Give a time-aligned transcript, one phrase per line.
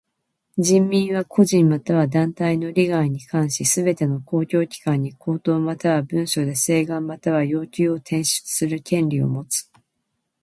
[0.57, 9.69] 人民は個人または団体の利害に関しすべての公共機関に口頭または文書で請願または要求を提出する権利をもつ。